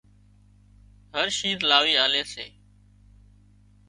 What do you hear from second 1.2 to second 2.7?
شيز لاوِي آلي سي